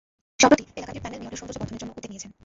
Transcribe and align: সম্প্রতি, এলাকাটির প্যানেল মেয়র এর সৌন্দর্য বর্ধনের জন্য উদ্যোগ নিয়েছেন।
সম্প্রতি, 0.41 0.63
এলাকাটির 0.79 1.03
প্যানেল 1.03 1.21
মেয়র 1.21 1.35
এর 1.35 1.39
সৌন্দর্য 1.39 1.59
বর্ধনের 1.61 1.81
জন্য 1.81 1.91
উদ্যোগ 1.97 2.11
নিয়েছেন। 2.11 2.31